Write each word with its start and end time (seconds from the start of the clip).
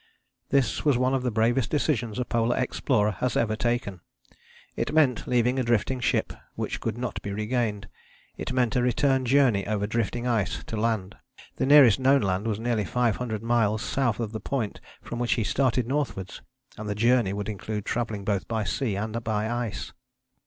This 0.49 0.83
was 0.83 0.97
one 0.97 1.13
of 1.13 1.21
the 1.21 1.29
bravest 1.29 1.69
decisions 1.69 2.17
a 2.17 2.25
polar 2.25 2.57
explorer 2.57 3.11
has 3.11 3.37
ever 3.37 3.55
taken. 3.55 4.01
It 4.75 4.91
meant 4.91 5.27
leaving 5.27 5.59
a 5.59 5.63
drifting 5.63 5.99
ship 5.99 6.33
which 6.55 6.79
could 6.79 6.97
not 6.97 7.21
be 7.21 7.31
regained: 7.31 7.87
it 8.35 8.51
meant 8.51 8.75
a 8.75 8.81
return 8.81 9.25
journey 9.25 9.67
over 9.67 9.85
drifting 9.85 10.25
ice 10.25 10.63
to 10.63 10.75
land; 10.75 11.17
the 11.57 11.67
nearest 11.67 11.99
known 11.99 12.21
land 12.21 12.47
was 12.47 12.59
nearly 12.59 12.83
five 12.83 13.17
hundred 13.17 13.43
miles 13.43 13.83
south 13.83 14.19
of 14.19 14.31
the 14.31 14.39
point 14.39 14.81
from 15.03 15.19
which 15.19 15.33
he 15.33 15.43
started 15.43 15.87
northwards; 15.87 16.41
and 16.79 16.89
the 16.89 16.95
journey 16.95 17.31
would 17.31 17.47
include 17.47 17.85
travelling 17.85 18.25
both 18.25 18.47
by 18.47 18.63
sea 18.63 18.95
and 18.95 19.23
by 19.23 19.47
ice. 19.47 19.93